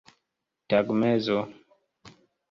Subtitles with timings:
[0.69, 1.39] tagmezo